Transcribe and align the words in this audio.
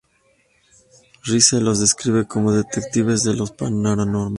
Rice 1.27 1.61
los 1.61 1.79
describe 1.79 2.25
como 2.25 2.51
"Detectives 2.51 3.23
de 3.23 3.35
lo 3.35 3.45
paranormal". 3.45 4.29